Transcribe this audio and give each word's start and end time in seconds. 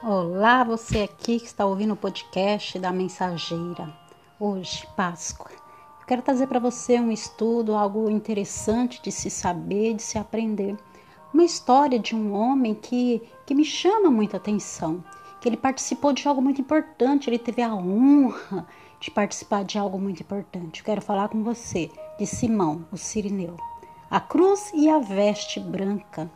Olá, 0.00 0.62
você 0.62 1.02
aqui 1.02 1.40
que 1.40 1.46
está 1.46 1.66
ouvindo 1.66 1.92
o 1.92 1.96
podcast 1.96 2.78
da 2.78 2.92
Mensageira. 2.92 3.92
Hoje, 4.38 4.86
Páscoa. 4.96 5.50
Quero 6.06 6.22
trazer 6.22 6.46
para 6.46 6.60
você 6.60 7.00
um 7.00 7.10
estudo, 7.10 7.74
algo 7.74 8.08
interessante 8.08 9.02
de 9.02 9.10
se 9.10 9.28
saber, 9.28 9.94
de 9.94 10.02
se 10.02 10.16
aprender. 10.16 10.76
Uma 11.34 11.42
história 11.42 11.98
de 11.98 12.14
um 12.14 12.32
homem 12.32 12.76
que, 12.76 13.20
que 13.44 13.56
me 13.56 13.64
chama 13.64 14.08
muita 14.08 14.36
atenção, 14.36 15.02
que 15.40 15.48
ele 15.48 15.56
participou 15.56 16.12
de 16.12 16.28
algo 16.28 16.40
muito 16.40 16.60
importante, 16.60 17.28
ele 17.28 17.36
teve 17.36 17.60
a 17.60 17.74
honra 17.74 18.68
de 19.00 19.10
participar 19.10 19.64
de 19.64 19.78
algo 19.78 19.98
muito 19.98 20.22
importante. 20.22 20.84
Quero 20.84 21.02
falar 21.02 21.28
com 21.28 21.42
você 21.42 21.90
de 22.16 22.24
Simão, 22.24 22.86
o 22.92 22.96
Sirineu. 22.96 23.56
A 24.08 24.20
cruz 24.20 24.70
e 24.72 24.88
a 24.88 25.00
veste 25.00 25.58
branca 25.58 26.30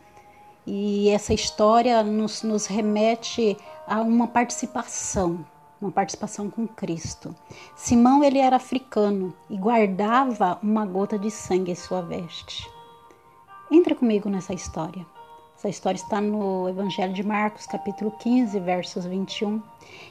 e 0.65 1.09
essa 1.09 1.33
história 1.33 2.03
nos, 2.03 2.43
nos 2.43 2.65
remete 2.65 3.57
a 3.87 4.01
uma 4.01 4.27
participação, 4.27 5.45
uma 5.81 5.91
participação 5.91 6.49
com 6.49 6.67
Cristo. 6.67 7.35
Simão 7.75 8.23
ele 8.23 8.39
era 8.39 8.55
africano 8.55 9.33
e 9.49 9.57
guardava 9.57 10.57
uma 10.63 10.85
gota 10.85 11.19
de 11.19 11.29
sangue 11.29 11.71
em 11.71 11.75
sua 11.75 12.01
veste. 12.01 12.69
Entra 13.69 13.95
comigo 13.95 14.29
nessa 14.29 14.53
história. 14.53 15.05
Essa 15.57 15.69
história 15.69 15.97
está 15.97 16.19
no 16.19 16.67
Evangelho 16.67 17.13
de 17.13 17.23
Marcos, 17.23 17.65
capítulo 17.65 18.11
15, 18.19 18.59
versos 18.59 19.05
21. 19.05 19.61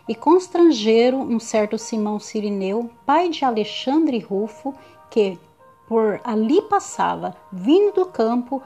E 0.09 0.15
constrangeram 0.15 1.21
um 1.21 1.39
certo 1.39 1.77
Simão 1.77 2.19
Sirineu, 2.19 2.91
pai 3.05 3.29
de 3.29 3.45
Alexandre 3.45 4.19
Rufo, 4.19 4.75
que 5.11 5.39
por 5.87 6.21
ali 6.25 6.63
passava, 6.63 7.37
vindo 7.53 7.93
do 7.97 8.07
campo, 8.07 8.63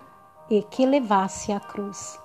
e 0.50 0.62
que 0.62 0.86
levasse 0.86 1.52
a 1.52 1.60
cruz. 1.60 2.18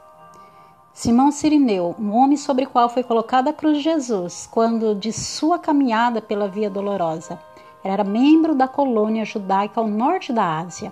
Simão 0.93 1.31
Sirineu, 1.31 1.95
um 1.97 2.11
homem 2.11 2.37
sobre 2.37 2.65
o 2.65 2.69
qual 2.69 2.89
foi 2.89 3.01
colocada 3.01 3.49
a 3.49 3.53
cruz 3.53 3.77
de 3.77 3.83
Jesus, 3.83 4.47
quando 4.51 4.93
de 4.93 5.11
sua 5.13 5.57
caminhada 5.57 6.21
pela 6.21 6.47
Via 6.47 6.69
Dolorosa, 6.69 7.39
era 7.83 8.03
membro 8.03 8.53
da 8.53 8.67
colônia 8.67 9.25
judaica 9.25 9.79
ao 9.79 9.87
norte 9.87 10.33
da 10.33 10.59
Ásia, 10.59 10.91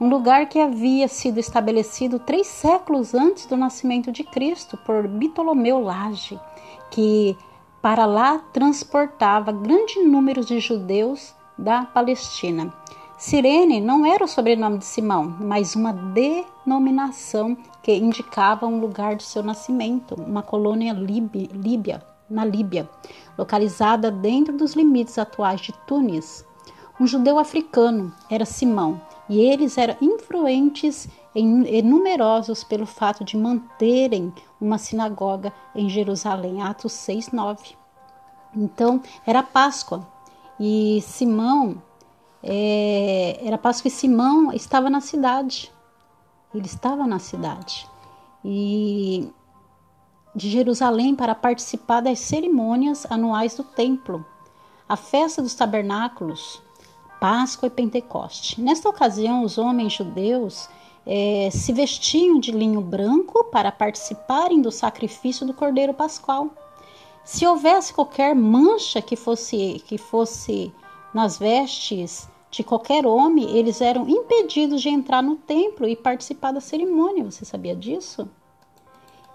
um 0.00 0.08
lugar 0.08 0.48
que 0.48 0.58
havia 0.58 1.06
sido 1.06 1.38
estabelecido 1.38 2.18
três 2.18 2.46
séculos 2.46 3.14
antes 3.14 3.46
do 3.46 3.56
nascimento 3.56 4.10
de 4.10 4.24
Cristo 4.24 4.76
por 4.78 5.06
Ptolomeu 5.06 5.80
Lage, 5.80 6.40
que 6.90 7.36
para 7.80 8.06
lá 8.06 8.38
transportava 8.52 9.52
grande 9.52 10.00
número 10.00 10.44
de 10.44 10.58
judeus 10.58 11.34
da 11.56 11.84
Palestina 11.84 12.72
Cirene 13.24 13.80
não 13.80 14.04
era 14.04 14.22
o 14.22 14.28
sobrenome 14.28 14.76
de 14.76 14.84
Simão, 14.84 15.34
mas 15.40 15.74
uma 15.74 15.94
denominação 15.94 17.56
que 17.82 17.96
indicava 17.96 18.66
um 18.66 18.78
lugar 18.78 19.16
de 19.16 19.22
seu 19.22 19.42
nascimento, 19.42 20.14
uma 20.14 20.42
colônia 20.42 20.92
líbia, 20.92 22.02
na 22.28 22.44
Líbia, 22.44 22.86
localizada 23.38 24.10
dentro 24.10 24.54
dos 24.54 24.74
limites 24.74 25.16
atuais 25.16 25.62
de 25.62 25.72
Tunis. 25.86 26.44
Um 27.00 27.06
judeu 27.06 27.38
africano 27.38 28.12
era 28.28 28.44
Simão, 28.44 29.00
e 29.26 29.40
eles 29.40 29.78
eram 29.78 29.96
influentes 30.02 31.08
e 31.34 31.80
numerosos 31.80 32.62
pelo 32.62 32.84
fato 32.84 33.24
de 33.24 33.38
manterem 33.38 34.34
uma 34.60 34.76
sinagoga 34.76 35.50
em 35.74 35.88
Jerusalém, 35.88 36.62
Atos 36.62 36.92
6, 36.92 37.32
9. 37.32 37.74
Então, 38.54 39.00
era 39.26 39.42
Páscoa, 39.42 40.06
e 40.60 41.00
Simão 41.00 41.82
é, 42.46 43.40
era 43.42 43.56
Páscoa 43.56 43.88
e 43.88 43.90
Simão 43.90 44.52
estava 44.52 44.90
na 44.90 45.00
cidade. 45.00 45.72
Ele 46.54 46.66
estava 46.66 47.06
na 47.06 47.18
cidade. 47.18 47.88
E 48.44 49.26
de 50.34 50.50
Jerusalém 50.50 51.14
para 51.14 51.34
participar 51.34 52.00
das 52.00 52.18
cerimônias 52.18 53.06
anuais 53.08 53.54
do 53.54 53.62
templo, 53.62 54.24
a 54.86 54.96
festa 54.96 55.40
dos 55.40 55.54
tabernáculos, 55.54 56.60
Páscoa 57.18 57.68
e 57.68 57.70
Pentecoste. 57.70 58.60
Nesta 58.60 58.88
ocasião, 58.88 59.42
os 59.42 59.56
homens 59.56 59.94
judeus 59.94 60.68
é, 61.06 61.48
se 61.50 61.72
vestiam 61.72 62.38
de 62.38 62.50
linho 62.50 62.80
branco 62.82 63.44
para 63.44 63.72
participarem 63.72 64.60
do 64.60 64.70
sacrifício 64.70 65.46
do 65.46 65.54
Cordeiro 65.54 65.94
Pascual. 65.94 66.50
Se 67.24 67.46
houvesse 67.46 67.94
qualquer 67.94 68.34
mancha 68.34 69.00
que 69.00 69.16
fosse 69.16 69.82
que 69.86 69.96
fosse 69.96 70.70
nas 71.14 71.38
vestes 71.38 72.28
de 72.54 72.62
qualquer 72.62 73.04
homem, 73.04 73.56
eles 73.56 73.80
eram 73.80 74.08
impedidos 74.08 74.80
de 74.80 74.88
entrar 74.88 75.22
no 75.22 75.34
templo 75.34 75.88
e 75.88 75.96
participar 75.96 76.52
da 76.52 76.60
cerimônia. 76.60 77.24
Você 77.24 77.44
sabia 77.44 77.74
disso? 77.74 78.28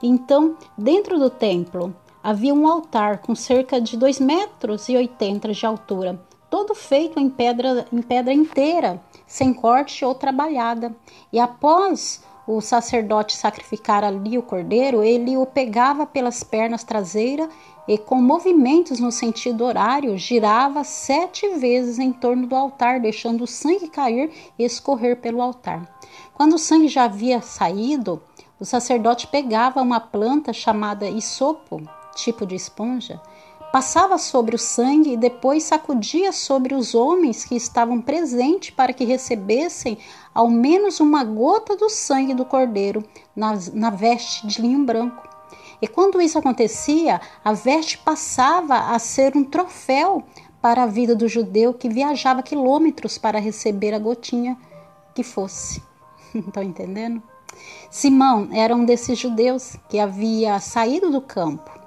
Então, 0.02 0.56
dentro 0.78 1.20
do 1.20 1.30
templo, 1.30 1.94
havia 2.24 2.54
um 2.54 2.66
altar 2.68 3.18
com 3.20 3.36
cerca 3.36 3.82
de 3.82 3.98
2,80 3.98 4.26
metros 4.26 4.90
e 4.90 5.54
de 5.54 5.66
altura, 5.66 6.26
todo 6.50 6.74
feito 6.74 7.20
em 7.20 7.30
pedra, 7.30 7.86
em 7.92 8.02
pedra 8.02 8.34
inteira, 8.34 9.02
sem 9.28 9.54
corte 9.54 10.06
ou 10.06 10.16
trabalhada. 10.16 10.96
E 11.32 11.40
após 11.40 12.24
o 12.52 12.62
sacerdote 12.62 13.38
sacrificar 13.38 14.04
ali 14.04 14.36
o 14.36 14.42
cordeiro, 14.42 15.04
ele 15.04 15.38
o 15.38 15.46
pegava 15.46 16.08
pelas 16.08 16.44
pernas 16.44 16.84
traseiras 16.84 17.48
e, 17.88 17.96
com 17.96 18.16
movimentos 18.16 19.00
no 19.00 19.12
sentido 19.12 19.64
horário, 19.64 20.18
girava 20.18 20.84
sete 20.84 21.48
vezes 21.60 22.00
em 22.00 22.12
torno 22.12 22.48
do 22.48 22.56
altar, 22.56 23.00
deixando 23.00 23.44
o 23.44 23.48
sangue 23.48 23.88
cair 23.88 24.32
e 24.58 24.66
escorrer 24.66 25.18
pelo 25.18 25.44
altar. 25.44 25.88
Quando 26.34 26.54
o 26.54 26.58
sangue 26.58 26.88
já 26.88 27.04
havia 27.04 27.40
saído, 27.40 28.20
o 28.60 28.66
sacerdote 28.66 29.28
pegava 29.28 29.80
uma 29.80 30.00
planta 30.00 30.52
chamada 30.52 31.08
isopo, 31.08 31.80
tipo 32.16 32.48
de 32.48 32.56
esponja, 32.56 33.22
passava 33.72 34.18
sobre 34.18 34.56
o 34.56 34.60
sangue 34.60 35.14
e 35.14 35.18
depois 35.18 35.64
sacudia 35.64 36.32
sobre 36.32 36.74
os 36.74 36.96
homens 36.96 37.46
que 37.46 37.56
estavam 37.56 38.02
presentes 38.02 38.72
para 38.72 38.94
que 38.94 39.06
recebessem 39.06 39.98
ao 40.34 40.50
menos 40.50 41.00
uma 41.00 41.24
gota 41.24 41.76
do 41.76 41.90
sangue 41.90 42.34
do 42.34 42.46
cordeiro 42.46 43.04
na, 43.36 43.58
na 43.74 43.90
veste 43.90 44.46
de 44.48 44.62
linho 44.62 44.84
branco. 44.84 45.28
E 45.82 45.88
quando 45.88 46.22
isso 46.22 46.38
acontecia, 46.38 47.22
a 47.44 47.54
veste 47.54 47.98
passava 47.98 48.94
a 48.94 49.00
ser 49.00 49.36
um 49.38 49.44
troféu 49.44 50.24
para 50.62 50.84
a 50.84 50.88
vida 50.88 51.16
do 51.16 51.28
judeu 51.28 51.74
que 51.74 51.88
viajava 51.88 52.44
quilômetros 52.44 53.18
para 53.18 53.40
receber 53.40 53.94
a 53.94 54.00
gotinha 54.00 54.58
que 55.16 55.24
fosse. 55.24 55.82
Estão 56.36 56.64
entendendo? 56.64 57.22
Simão 57.90 58.50
era 58.52 58.76
um 58.76 58.84
desses 58.84 59.18
judeus 59.18 59.78
que 59.88 60.00
havia 60.00 60.60
saído 60.60 61.10
do 61.12 61.22
campo 61.22 61.80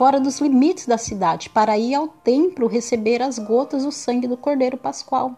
fora 0.00 0.18
dos 0.18 0.40
limites 0.40 0.86
da 0.86 0.96
cidade, 0.96 1.50
para 1.50 1.76
ir 1.76 1.94
ao 1.94 2.08
templo 2.08 2.66
receber 2.66 3.20
as 3.20 3.38
gotas 3.38 3.84
do 3.84 3.92
sangue 3.92 4.26
do 4.26 4.34
Cordeiro 4.34 4.78
Pascual. 4.78 5.36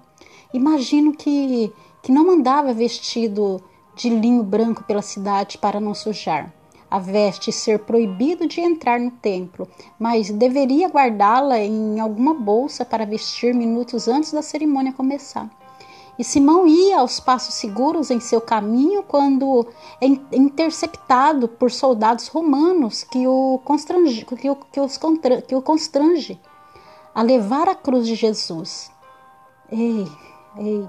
Imagino 0.55 1.13
que, 1.13 1.73
que 2.01 2.13
não 2.13 2.31
andava 2.31 2.73
vestido 2.73 3.61
de 3.97 4.09
linho 4.09 4.45
branco 4.45 4.85
pela 4.85 5.03
cidade 5.03 5.59
para 5.59 5.81
não 5.81 5.95
sujar. 5.95 6.55
A 6.89 7.01
veste 7.01 7.51
ser 7.51 7.81
proibido 7.81 8.47
de 8.47 8.61
entrar 8.61 9.01
no 9.01 9.11
templo, 9.11 9.67
mas 9.99 10.31
deveria 10.31 10.89
guardá-la 10.89 11.59
em 11.59 11.99
alguma 11.99 12.33
bolsa 12.33 12.85
para 12.85 13.05
vestir 13.05 13.53
minutos 13.53 14.07
antes 14.07 14.33
da 14.33 14.43
cerimônia 14.43 14.93
começar. 14.93 15.51
E 16.19 16.25
Simão 16.25 16.67
ia 16.67 16.99
aos 16.99 17.19
passos 17.19 17.55
seguros 17.55 18.11
em 18.11 18.21
seu 18.21 18.41
caminho 18.41 19.03
quando 19.03 19.67
é 20.01 20.07
interceptado 20.37 21.49
por 21.49 21.71
soldados 21.71 22.29
romanos 22.29 23.03
que 23.03 23.27
o 23.27 23.61
constrange, 23.65 24.25
que 24.25 24.51
o, 24.51 24.57
que 24.57 24.81
os 24.81 24.99
contra, 24.99 25.41
que 25.41 25.55
o 25.55 25.63
constrange 25.63 26.39
a 27.15 27.23
levar 27.23 27.69
a 27.69 27.75
cruz 27.75 28.07
de 28.07 28.15
Jesus. 28.15 28.91
Ei, 29.71 30.07
ei, 30.57 30.87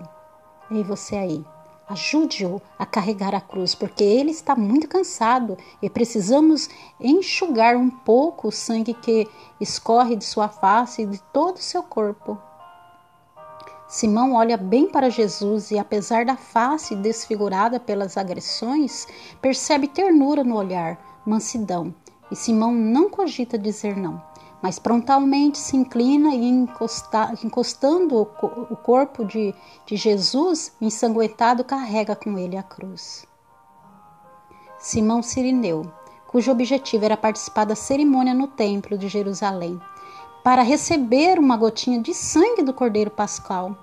ei, 0.71 0.83
você 0.83 1.15
aí. 1.15 1.45
Ajude-o 1.87 2.61
a 2.79 2.85
carregar 2.85 3.35
a 3.35 3.41
cruz, 3.41 3.75
porque 3.75 4.03
ele 4.03 4.31
está 4.31 4.55
muito 4.55 4.87
cansado 4.87 5.57
e 5.81 5.89
precisamos 5.89 6.69
enxugar 6.99 7.75
um 7.75 7.89
pouco 7.89 8.47
o 8.47 8.51
sangue 8.51 8.93
que 8.93 9.27
escorre 9.59 10.15
de 10.15 10.23
sua 10.23 10.47
face 10.47 11.01
e 11.01 11.05
de 11.05 11.21
todo 11.33 11.57
o 11.57 11.61
seu 11.61 11.83
corpo. 11.83 12.37
Simão 13.93 14.33
olha 14.33 14.57
bem 14.57 14.87
para 14.87 15.07
Jesus 15.07 15.69
e, 15.69 15.77
apesar 15.77 16.25
da 16.25 16.35
face 16.35 16.95
desfigurada 16.95 17.79
pelas 17.79 18.17
agressões, 18.17 19.05
percebe 19.39 19.87
ternura 19.87 20.43
no 20.43 20.55
olhar, 20.55 20.97
mansidão. 21.23 21.93
E 22.31 22.35
Simão 22.35 22.71
não 22.71 23.07
cogita 23.07 23.55
dizer 23.55 23.95
não, 23.95 24.19
mas 24.63 24.79
prontamente 24.79 25.59
se 25.59 25.77
inclina 25.77 26.33
e, 26.33 26.43
encosta, 26.43 27.37
encostando 27.43 28.19
o 28.19 28.75
corpo 28.75 29.23
de, 29.23 29.53
de 29.85 29.95
Jesus 29.95 30.73
ensanguentado, 30.81 31.63
carrega 31.63 32.15
com 32.15 32.35
ele 32.35 32.57
a 32.57 32.63
cruz. 32.63 33.27
Simão 34.79 35.21
Sirineu, 35.21 35.83
cujo 36.27 36.51
objetivo 36.51 37.05
era 37.05 37.15
participar 37.15 37.65
da 37.65 37.75
cerimônia 37.75 38.33
no 38.33 38.47
Templo 38.47 38.97
de 38.97 39.07
Jerusalém, 39.07 39.79
para 40.43 40.61
receber 40.61 41.39
uma 41.39 41.55
gotinha 41.55 41.99
de 41.99 42.13
sangue 42.13 42.61
do 42.61 42.73
Cordeiro 42.73 43.09
Pascal. 43.09 43.77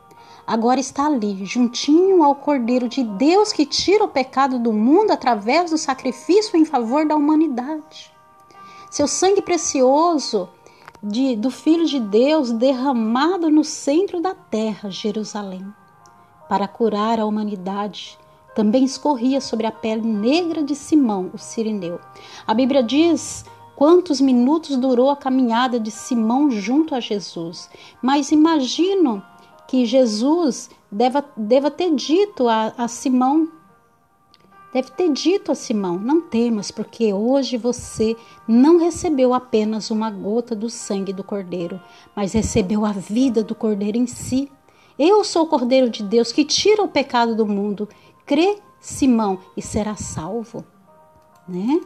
Agora 0.46 0.78
está 0.78 1.06
ali, 1.06 1.44
juntinho 1.46 2.22
ao 2.22 2.34
Cordeiro 2.34 2.88
de 2.88 3.02
Deus 3.02 3.52
que 3.52 3.64
tira 3.64 4.04
o 4.04 4.08
pecado 4.08 4.58
do 4.58 4.72
mundo 4.72 5.10
através 5.10 5.70
do 5.70 5.78
sacrifício 5.78 6.56
em 6.58 6.64
favor 6.64 7.06
da 7.06 7.16
humanidade. 7.16 8.12
seu 8.90 9.06
sangue 9.06 9.40
precioso 9.40 10.48
de, 11.02 11.36
do 11.36 11.50
Filho 11.50 11.86
de 11.86 12.00
Deus 12.00 12.50
derramado 12.50 13.48
no 13.48 13.64
centro 13.64 14.20
da 14.20 14.34
terra, 14.34 14.90
Jerusalém, 14.90 15.64
para 16.48 16.68
curar 16.68 17.20
a 17.20 17.24
humanidade. 17.24 18.18
Também 18.54 18.84
escorria 18.84 19.40
sobre 19.40 19.66
a 19.66 19.72
pele 19.72 20.02
negra 20.02 20.62
de 20.62 20.74
Simão, 20.74 21.30
o 21.32 21.38
sirineu. 21.38 22.00
A 22.44 22.52
Bíblia 22.52 22.82
diz 22.82 23.44
quantos 23.80 24.20
minutos 24.20 24.76
durou 24.76 25.08
a 25.08 25.16
caminhada 25.16 25.80
de 25.80 25.90
Simão 25.90 26.50
junto 26.50 26.94
a 26.94 27.00
Jesus. 27.00 27.70
Mas 28.02 28.30
imagino 28.30 29.24
que 29.66 29.86
Jesus 29.86 30.68
deva, 30.92 31.24
deva 31.34 31.70
ter 31.70 31.94
dito 31.94 32.46
a, 32.46 32.74
a 32.76 32.86
Simão 32.86 33.48
deve 34.70 34.90
ter 34.90 35.10
dito 35.10 35.50
a 35.50 35.54
Simão: 35.54 35.98
Não 35.98 36.20
temas, 36.20 36.70
porque 36.70 37.10
hoje 37.14 37.56
você 37.56 38.14
não 38.46 38.78
recebeu 38.78 39.32
apenas 39.32 39.90
uma 39.90 40.10
gota 40.10 40.54
do 40.54 40.68
sangue 40.68 41.14
do 41.14 41.24
Cordeiro, 41.24 41.80
mas 42.14 42.34
recebeu 42.34 42.84
a 42.84 42.92
vida 42.92 43.42
do 43.42 43.54
Cordeiro 43.54 43.96
em 43.96 44.06
si. 44.06 44.52
Eu 44.98 45.24
sou 45.24 45.44
o 45.44 45.48
Cordeiro 45.48 45.88
de 45.88 46.02
Deus 46.02 46.32
que 46.32 46.44
tira 46.44 46.82
o 46.82 46.88
pecado 46.88 47.34
do 47.34 47.46
mundo. 47.46 47.88
Crê, 48.26 48.58
Simão, 48.78 49.38
e 49.56 49.62
será 49.62 49.96
salvo. 49.96 50.66
Né? 51.48 51.80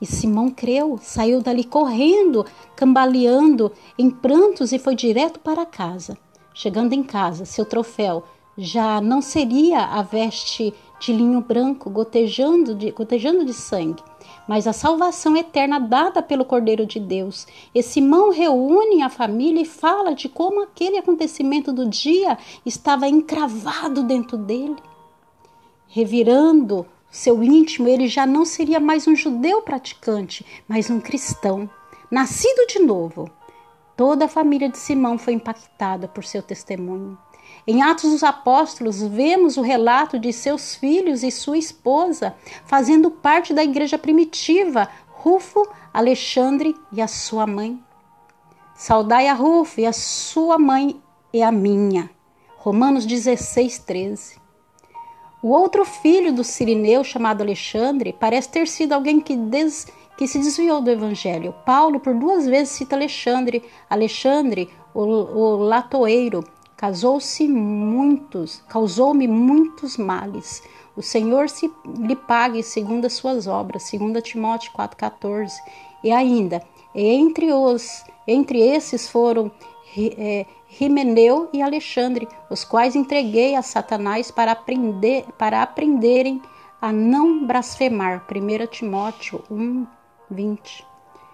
E 0.00 0.06
Simão 0.06 0.50
creu, 0.50 0.98
saiu 1.02 1.42
dali 1.42 1.64
correndo, 1.64 2.46
cambaleando 2.74 3.70
em 3.98 4.10
prantos 4.10 4.72
e 4.72 4.78
foi 4.78 4.94
direto 4.94 5.38
para 5.40 5.66
casa. 5.66 6.16
Chegando 6.54 6.92
em 6.92 7.02
casa, 7.02 7.44
seu 7.44 7.64
troféu 7.64 8.24
já 8.56 9.00
não 9.00 9.22
seria 9.22 9.80
a 9.84 10.02
veste 10.02 10.74
de 11.00 11.12
linho 11.12 11.40
branco 11.40 11.88
gotejando 11.88 12.74
de, 12.74 12.90
gotejando 12.90 13.44
de 13.44 13.54
sangue, 13.54 14.02
mas 14.46 14.66
a 14.66 14.72
salvação 14.72 15.36
eterna 15.36 15.78
dada 15.80 16.22
pelo 16.22 16.44
Cordeiro 16.44 16.84
de 16.84 17.00
Deus. 17.00 17.46
E 17.74 17.82
Simão 17.82 18.30
reúne 18.30 19.02
a 19.02 19.08
família 19.08 19.62
e 19.62 19.64
fala 19.64 20.14
de 20.14 20.28
como 20.28 20.62
aquele 20.62 20.98
acontecimento 20.98 21.72
do 21.72 21.88
dia 21.88 22.36
estava 22.66 23.08
encravado 23.08 24.02
dentro 24.02 24.36
dele. 24.36 24.76
Revirando 25.88 26.86
seu 27.10 27.42
íntimo, 27.42 27.88
ele 27.88 28.06
já 28.06 28.24
não 28.24 28.44
seria 28.44 28.78
mais 28.78 29.08
um 29.08 29.16
judeu 29.16 29.62
praticante, 29.62 30.46
mas 30.68 30.88
um 30.88 31.00
cristão, 31.00 31.68
nascido 32.10 32.66
de 32.68 32.78
novo. 32.78 33.28
Toda 33.96 34.26
a 34.26 34.28
família 34.28 34.68
de 34.68 34.78
Simão 34.78 35.18
foi 35.18 35.34
impactada 35.34 36.06
por 36.06 36.24
seu 36.24 36.42
testemunho. 36.42 37.18
Em 37.66 37.82
Atos 37.82 38.10
dos 38.10 38.22
Apóstolos, 38.22 39.02
vemos 39.02 39.56
o 39.56 39.62
relato 39.62 40.18
de 40.18 40.32
seus 40.32 40.74
filhos 40.74 41.22
e 41.22 41.30
sua 41.30 41.58
esposa 41.58 42.34
fazendo 42.64 43.10
parte 43.10 43.52
da 43.52 43.62
igreja 43.62 43.98
primitiva, 43.98 44.88
Rufo, 45.08 45.68
Alexandre 45.92 46.74
e 46.92 47.02
a 47.02 47.08
sua 47.08 47.46
mãe. 47.46 47.78
Saudai 48.74 49.28
a 49.28 49.34
Rufo 49.34 49.80
e 49.80 49.86
a 49.86 49.92
sua 49.92 50.58
mãe 50.58 50.98
e 51.32 51.42
a 51.42 51.52
minha. 51.52 52.08
Romanos 52.56 53.04
16, 53.04 53.80
13. 53.80 54.39
O 55.42 55.48
outro 55.48 55.84
filho 55.84 56.32
do 56.32 56.44
Sirineu, 56.44 57.02
chamado 57.02 57.42
Alexandre, 57.42 58.14
parece 58.18 58.48
ter 58.48 58.68
sido 58.68 58.92
alguém 58.92 59.20
que, 59.20 59.36
des, 59.36 59.86
que 60.16 60.26
se 60.26 60.38
desviou 60.38 60.80
do 60.80 60.90
evangelho. 60.90 61.54
Paulo, 61.64 61.98
por 61.98 62.14
duas 62.14 62.46
vezes, 62.46 62.74
cita 62.74 62.94
Alexandre, 62.94 63.62
Alexandre, 63.88 64.68
o, 64.94 65.00
o 65.00 65.56
latoeiro, 65.56 66.44
Casou-se 66.80 67.46
muitos, 67.46 68.62
causou-me 68.66 69.28
muitos 69.28 69.98
males. 69.98 70.62
O 70.96 71.02
Senhor 71.02 71.50
se 71.50 71.70
lhe 71.84 72.16
pague 72.16 72.62
segundo 72.62 73.04
as 73.04 73.12
suas 73.12 73.46
obras, 73.46 73.82
segundo 73.82 74.22
Timóteo 74.22 74.72
4:14. 74.72 75.50
E 76.02 76.10
ainda, 76.10 76.62
entre 76.94 77.52
os 77.52 78.02
entre 78.26 78.60
esses 78.60 79.06
foram 79.10 79.52
Rimeneu 80.66 81.48
e 81.52 81.60
Alexandre, 81.60 82.28
os 82.48 82.64
quais 82.64 82.94
entreguei 82.94 83.56
a 83.56 83.62
Satanás 83.62 84.30
para 84.30 84.52
aprender 84.52 85.24
para 85.36 85.62
aprenderem 85.62 86.40
a 86.80 86.92
não 86.92 87.46
blasfemar. 87.46 88.24
1 88.30 88.66
Timóteo 88.68 89.42
1, 89.50 89.86
20. 90.30 90.86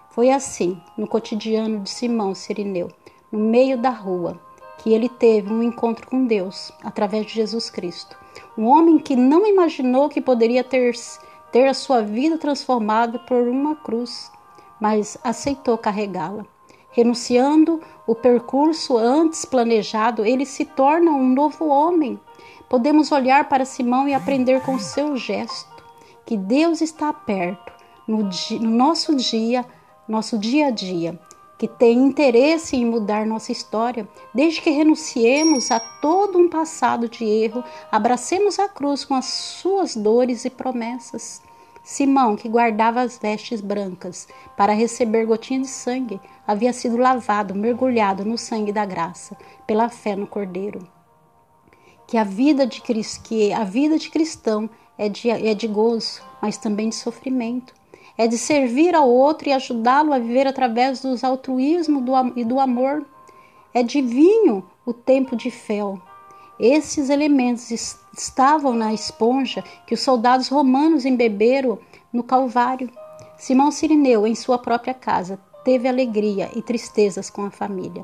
Foi 0.09 0.31
assim 0.31 0.81
no 0.97 1.07
cotidiano 1.07 1.81
de 1.81 1.89
Simão 1.89 2.33
Sirineu, 2.33 2.89
no 3.31 3.37
meio 3.37 3.77
da 3.77 3.91
rua 3.91 4.39
que 4.77 4.93
ele 4.93 5.09
teve 5.09 5.51
um 5.51 5.63
encontro 5.63 6.07
com 6.07 6.25
Deus 6.25 6.71
através 6.83 7.25
de 7.25 7.33
Jesus 7.33 7.69
Cristo. 7.69 8.17
Um 8.57 8.65
homem 8.65 8.97
que 8.97 9.15
não 9.15 9.45
imaginou 9.45 10.09
que 10.09 10.21
poderia 10.21 10.63
ter, 10.63 10.93
ter 11.51 11.67
a 11.67 11.73
sua 11.73 12.01
vida 12.01 12.37
transformada 12.37 13.19
por 13.19 13.47
uma 13.47 13.75
cruz, 13.75 14.31
mas 14.79 15.17
aceitou 15.23 15.77
carregá-la. 15.77 16.45
Renunciando 16.97 17.79
o 18.07 18.15
percurso 18.15 18.97
antes 18.97 19.45
planejado, 19.45 20.25
ele 20.25 20.47
se 20.47 20.65
torna 20.65 21.11
um 21.11 21.29
novo 21.29 21.67
homem. 21.67 22.19
Podemos 22.67 23.11
olhar 23.11 23.47
para 23.47 23.65
Simão 23.65 24.09
e 24.09 24.15
aprender 24.15 24.61
com 24.63 24.79
seu 24.79 25.15
gesto 25.15 25.77
que 26.25 26.35
Deus 26.35 26.81
está 26.81 27.13
perto 27.13 27.71
no, 28.07 28.23
no 28.59 28.71
nosso 28.71 29.15
dia, 29.15 29.63
nosso 30.07 30.39
dia 30.39 30.69
a 30.69 30.71
dia 30.71 31.19
que 31.55 31.67
tem 31.67 31.97
interesse 31.99 32.75
em 32.75 32.85
mudar 32.85 33.25
nossa 33.25 33.51
história, 33.51 34.07
desde 34.33 34.61
que 34.61 34.69
renunciemos 34.69 35.71
a 35.71 35.79
todo 35.79 36.37
um 36.37 36.49
passado 36.49 37.09
de 37.09 37.25
erro, 37.25 37.63
abracemos 37.91 38.59
a 38.59 38.69
cruz 38.69 39.03
com 39.03 39.15
as 39.15 39.25
suas 39.25 39.95
dores 39.95 40.45
e 40.45 40.49
promessas. 40.51 41.41
Simão, 41.87 42.35
que 42.35 42.49
guardava 42.49 42.99
as 42.99 43.17
vestes 43.17 43.61
brancas 43.61 44.27
para 44.57 44.73
receber 44.73 45.25
gotinha 45.25 45.61
de 45.61 45.67
sangue, 45.67 46.19
havia 46.45 46.73
sido 46.73 46.97
lavado, 46.97 47.55
mergulhado 47.55 48.25
no 48.25 48.37
sangue 48.37 48.73
da 48.73 48.85
graça, 48.85 49.37
pela 49.65 49.87
fé 49.87 50.13
no 50.13 50.27
Cordeiro. 50.27 50.85
Que 52.05 52.17
a 52.17 52.25
vida 52.25 52.67
de, 52.67 52.81
que 52.81 53.53
a 53.53 53.63
vida 53.63 53.97
de 53.97 54.09
cristão 54.09 54.69
é 54.97 55.07
de, 55.07 55.29
é 55.29 55.53
de 55.53 55.65
gozo, 55.65 56.21
mas 56.41 56.57
também 56.57 56.89
de 56.89 56.95
sofrimento 56.95 57.73
é 58.17 58.27
de 58.27 58.37
servir 58.37 58.93
ao 58.93 59.07
outro 59.07 59.47
e 59.47 59.53
ajudá-lo 59.53 60.11
a 60.11 60.19
viver 60.19 60.45
através 60.45 61.01
do 61.01 61.15
altruísmo 61.25 62.03
e 62.35 62.43
do 62.43 62.59
amor. 62.59 63.05
É 63.73 63.81
divino 63.81 64.69
o 64.85 64.91
tempo 64.91 65.37
de 65.37 65.49
fel. 65.49 66.01
Esses 66.59 67.09
elementos 67.09 67.69
estavam 68.17 68.73
na 68.73 68.93
esponja 68.93 69.63
que 69.85 69.93
os 69.93 70.01
soldados 70.01 70.47
romanos 70.47 71.05
embeberam 71.05 71.77
no 72.11 72.23
Calvário. 72.23 72.89
Simão 73.37 73.71
Sirineu, 73.71 74.25
em 74.25 74.33
sua 74.33 74.57
própria 74.57 74.93
casa, 74.93 75.39
teve 75.63 75.87
alegria 75.87 76.49
e 76.55 76.61
tristezas 76.61 77.29
com 77.29 77.43
a 77.43 77.51
família. 77.51 78.03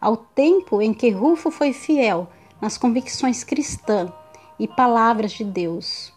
Ao 0.00 0.16
tempo 0.16 0.82
em 0.82 0.92
que 0.92 1.10
Rufo 1.10 1.50
foi 1.50 1.72
fiel 1.72 2.28
nas 2.60 2.76
convicções 2.76 3.44
cristãs 3.44 4.10
e 4.58 4.66
palavras 4.66 5.32
de 5.32 5.44
Deus, 5.44 6.12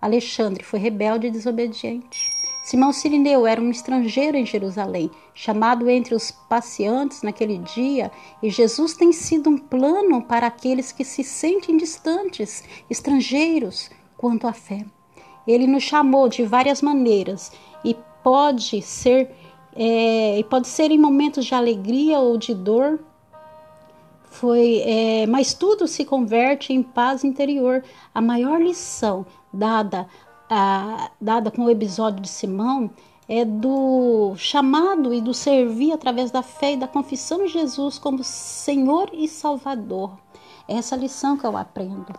Alexandre 0.00 0.64
foi 0.64 0.78
rebelde 0.78 1.26
e 1.26 1.30
desobediente. 1.30 2.29
Simão 2.62 2.92
Sirineu 2.92 3.46
era 3.46 3.60
um 3.60 3.70
estrangeiro 3.70 4.36
em 4.36 4.44
Jerusalém, 4.44 5.10
chamado 5.34 5.88
entre 5.88 6.14
os 6.14 6.30
passeantes 6.30 7.22
naquele 7.22 7.58
dia, 7.58 8.12
e 8.42 8.50
Jesus 8.50 8.94
tem 8.94 9.12
sido 9.12 9.48
um 9.48 9.56
plano 9.56 10.22
para 10.22 10.46
aqueles 10.46 10.92
que 10.92 11.04
se 11.04 11.24
sentem 11.24 11.76
distantes, 11.76 12.62
estrangeiros 12.88 13.90
quanto 14.16 14.46
à 14.46 14.52
fé. 14.52 14.84
Ele 15.46 15.66
nos 15.66 15.82
chamou 15.82 16.28
de 16.28 16.44
várias 16.44 16.82
maneiras 16.82 17.50
e 17.82 17.96
pode 18.22 18.82
ser 18.82 19.30
é, 19.74 20.44
pode 20.50 20.68
ser 20.68 20.90
em 20.90 20.98
momentos 20.98 21.46
de 21.46 21.54
alegria 21.54 22.18
ou 22.18 22.36
de 22.36 22.54
dor. 22.54 22.98
Foi, 24.24 24.82
é, 24.84 25.26
mas 25.26 25.54
tudo 25.54 25.88
se 25.88 26.04
converte 26.04 26.72
em 26.72 26.82
paz 26.82 27.24
interior. 27.24 27.82
A 28.14 28.20
maior 28.20 28.60
lição 28.60 29.24
dada 29.52 30.08
dada 31.20 31.50
com 31.50 31.64
o 31.64 31.70
episódio 31.70 32.20
de 32.20 32.28
Simão 32.28 32.90
é 33.28 33.44
do 33.44 34.34
chamado 34.36 35.14
e 35.14 35.20
do 35.20 35.32
servir 35.32 35.92
através 35.92 36.32
da 36.32 36.42
fé 36.42 36.72
e 36.72 36.76
da 36.76 36.88
confissão 36.88 37.38
de 37.44 37.48
Jesus 37.48 37.96
como 37.96 38.24
Senhor 38.24 39.08
e 39.12 39.28
Salvador. 39.28 40.18
É 40.66 40.74
essa 40.74 40.96
lição 40.96 41.36
que 41.36 41.46
eu 41.46 41.56
aprendo. 41.56 42.12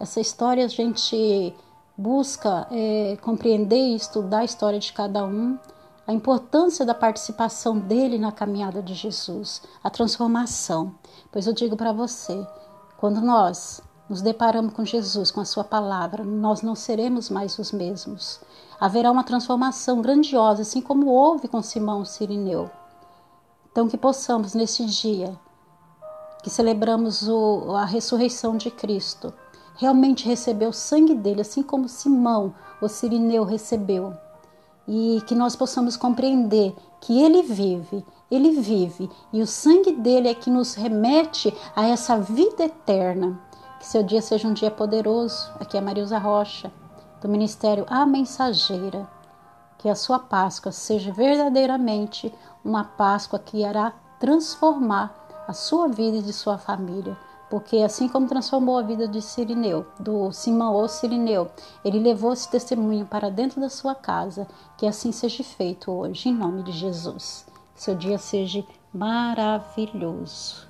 Essa 0.00 0.20
história 0.20 0.64
a 0.64 0.68
gente 0.68 1.54
busca 1.96 2.66
é, 2.72 3.16
compreender 3.20 3.76
e 3.76 3.94
estudar 3.94 4.38
a 4.38 4.44
história 4.44 4.80
de 4.80 4.92
cada 4.92 5.24
um, 5.24 5.56
a 6.06 6.12
importância 6.12 6.84
da 6.84 6.94
participação 6.94 7.78
dele 7.78 8.18
na 8.18 8.32
caminhada 8.32 8.82
de 8.82 8.94
Jesus, 8.94 9.62
a 9.84 9.90
transformação. 9.90 10.94
Pois 11.30 11.46
eu 11.46 11.52
digo 11.52 11.76
para 11.76 11.92
você, 11.92 12.44
quando 12.96 13.20
nós 13.20 13.80
nos 14.10 14.20
deparamos 14.20 14.74
com 14.74 14.84
Jesus, 14.84 15.30
com 15.30 15.40
a 15.40 15.44
Sua 15.44 15.62
palavra, 15.62 16.24
nós 16.24 16.62
não 16.62 16.74
seremos 16.74 17.30
mais 17.30 17.56
os 17.60 17.70
mesmos. 17.70 18.40
Haverá 18.80 19.08
uma 19.08 19.22
transformação 19.22 20.02
grandiosa, 20.02 20.62
assim 20.62 20.80
como 20.80 21.06
houve 21.06 21.46
com 21.46 21.62
Simão 21.62 22.04
Sirineu. 22.04 22.68
Então, 23.70 23.86
que 23.86 23.96
possamos 23.96 24.52
nesse 24.52 24.84
dia, 24.84 25.38
que 26.42 26.50
celebramos 26.50 27.28
o, 27.28 27.76
a 27.76 27.84
ressurreição 27.84 28.56
de 28.56 28.68
Cristo, 28.68 29.32
realmente 29.76 30.26
receber 30.26 30.66
o 30.66 30.72
sangue 30.72 31.14
dele, 31.14 31.42
assim 31.42 31.62
como 31.62 31.88
Simão, 31.88 32.52
o 32.82 32.88
Sirineu, 32.88 33.44
recebeu. 33.44 34.12
e 34.88 35.22
que 35.28 35.36
nós 35.36 35.54
possamos 35.54 35.96
compreender 35.96 36.74
que 37.00 37.22
Ele 37.22 37.44
vive, 37.44 38.04
Ele 38.28 38.50
vive 38.60 39.08
e 39.32 39.40
o 39.40 39.46
sangue 39.46 39.92
dele 39.92 40.26
é 40.26 40.34
que 40.34 40.50
nos 40.50 40.74
remete 40.74 41.54
a 41.76 41.86
essa 41.86 42.18
vida 42.18 42.64
eterna. 42.64 43.40
Que 43.80 43.86
seu 43.86 44.02
dia 44.02 44.20
seja 44.20 44.46
um 44.46 44.52
dia 44.52 44.70
poderoso. 44.70 45.50
Aqui 45.58 45.74
é 45.74 45.80
Marilza 45.80 46.18
Rocha, 46.18 46.70
do 47.22 47.26
Ministério 47.26 47.86
A 47.88 48.04
Mensageira. 48.04 49.08
Que 49.78 49.88
a 49.88 49.94
sua 49.94 50.18
Páscoa 50.18 50.70
seja 50.70 51.10
verdadeiramente 51.10 52.32
uma 52.62 52.84
Páscoa 52.84 53.38
que 53.38 53.62
irá 53.64 53.94
transformar 54.20 55.44
a 55.48 55.54
sua 55.54 55.88
vida 55.88 56.18
e 56.18 56.22
de 56.22 56.30
sua 56.30 56.58
família. 56.58 57.16
Porque 57.48 57.78
assim 57.78 58.06
como 58.06 58.28
transformou 58.28 58.76
a 58.76 58.82
vida 58.82 59.08
de 59.08 59.22
Sirineu, 59.22 59.86
do 59.98 60.30
Simão 60.30 60.86
Sirineu, 60.86 61.50
ele 61.82 61.98
levou 62.00 62.34
esse 62.34 62.50
testemunho 62.50 63.06
para 63.06 63.30
dentro 63.30 63.62
da 63.62 63.70
sua 63.70 63.94
casa. 63.94 64.46
Que 64.76 64.86
assim 64.86 65.10
seja 65.10 65.42
feito 65.42 65.90
hoje, 65.90 66.28
em 66.28 66.34
nome 66.34 66.62
de 66.62 66.72
Jesus. 66.72 67.46
Que 67.74 67.82
seu 67.82 67.94
dia 67.94 68.18
seja 68.18 68.62
maravilhoso. 68.92 70.69